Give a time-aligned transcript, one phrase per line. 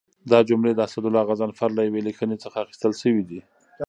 [0.31, 3.41] دا جملې د اسدالله غضنفر له یوې لیکنې څخه اخیستل شوي دي.